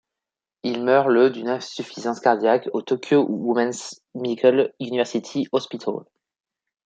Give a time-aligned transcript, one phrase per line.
[0.63, 5.97] Il meurt le d'une insuffisance cardiaque au Tokyo Women's Medical University Hospital.